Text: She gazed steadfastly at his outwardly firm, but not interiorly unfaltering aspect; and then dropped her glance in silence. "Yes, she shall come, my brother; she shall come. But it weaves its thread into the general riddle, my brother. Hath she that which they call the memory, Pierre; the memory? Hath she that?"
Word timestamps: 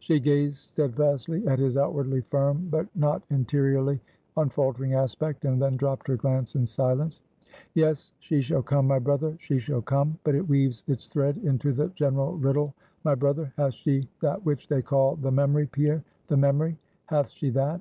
She 0.00 0.18
gazed 0.18 0.56
steadfastly 0.56 1.46
at 1.46 1.60
his 1.60 1.76
outwardly 1.76 2.22
firm, 2.22 2.66
but 2.68 2.88
not 2.96 3.22
interiorly 3.30 4.00
unfaltering 4.36 4.94
aspect; 4.94 5.44
and 5.44 5.62
then 5.62 5.76
dropped 5.76 6.08
her 6.08 6.16
glance 6.16 6.56
in 6.56 6.66
silence. 6.66 7.20
"Yes, 7.74 8.12
she 8.18 8.40
shall 8.42 8.60
come, 8.60 8.88
my 8.88 8.98
brother; 8.98 9.36
she 9.38 9.60
shall 9.60 9.82
come. 9.82 10.18
But 10.24 10.34
it 10.34 10.48
weaves 10.48 10.82
its 10.88 11.06
thread 11.06 11.36
into 11.44 11.72
the 11.72 11.90
general 11.94 12.32
riddle, 12.38 12.74
my 13.04 13.14
brother. 13.14 13.52
Hath 13.56 13.74
she 13.74 14.08
that 14.20 14.44
which 14.44 14.66
they 14.66 14.82
call 14.82 15.14
the 15.14 15.30
memory, 15.30 15.66
Pierre; 15.68 16.02
the 16.26 16.36
memory? 16.36 16.76
Hath 17.06 17.30
she 17.30 17.50
that?" 17.50 17.80